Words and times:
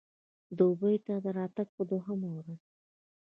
دوبۍ 0.57 0.95
ته 1.05 1.13
د 1.23 1.27
راتګ 1.37 1.67
په 1.75 1.83
دوهمه 1.91 2.29
ورځ. 2.37 2.61